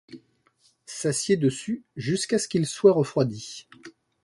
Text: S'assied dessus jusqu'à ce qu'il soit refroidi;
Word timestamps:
S'assied 0.87 1.37
dessus 1.37 1.83
jusqu'à 1.95 2.39
ce 2.39 2.47
qu'il 2.47 2.65
soit 2.65 2.91
refroidi; 2.91 3.67